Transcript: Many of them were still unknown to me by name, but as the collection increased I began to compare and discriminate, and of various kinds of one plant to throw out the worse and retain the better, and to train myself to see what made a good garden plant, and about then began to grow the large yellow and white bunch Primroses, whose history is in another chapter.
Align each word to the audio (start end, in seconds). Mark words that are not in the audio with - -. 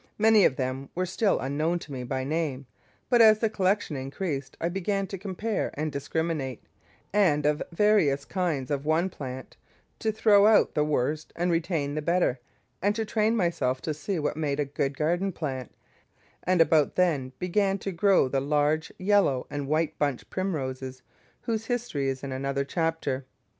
Many 0.17 0.45
of 0.45 0.55
them 0.55 0.89
were 0.95 1.05
still 1.05 1.39
unknown 1.39 1.77
to 1.77 1.91
me 1.91 2.03
by 2.03 2.23
name, 2.23 2.65
but 3.07 3.21
as 3.21 3.37
the 3.37 3.51
collection 3.51 3.95
increased 3.95 4.57
I 4.59 4.67
began 4.67 5.05
to 5.05 5.17
compare 5.19 5.69
and 5.75 5.91
discriminate, 5.91 6.63
and 7.13 7.45
of 7.45 7.61
various 7.71 8.25
kinds 8.25 8.71
of 8.71 8.83
one 8.83 9.11
plant 9.11 9.57
to 9.99 10.11
throw 10.11 10.47
out 10.47 10.73
the 10.73 10.83
worse 10.83 11.27
and 11.35 11.51
retain 11.51 11.93
the 11.93 12.01
better, 12.01 12.39
and 12.81 12.95
to 12.95 13.05
train 13.05 13.35
myself 13.35 13.79
to 13.83 13.93
see 13.93 14.17
what 14.17 14.35
made 14.35 14.59
a 14.59 14.65
good 14.65 14.97
garden 14.97 15.31
plant, 15.31 15.71
and 16.41 16.61
about 16.61 16.95
then 16.95 17.33
began 17.37 17.77
to 17.77 17.91
grow 17.91 18.27
the 18.27 18.41
large 18.41 18.91
yellow 18.97 19.45
and 19.51 19.67
white 19.67 19.99
bunch 19.99 20.27
Primroses, 20.31 21.03
whose 21.41 21.67
history 21.67 22.09
is 22.09 22.23
in 22.23 22.31
another 22.31 22.65
chapter. 22.65 23.23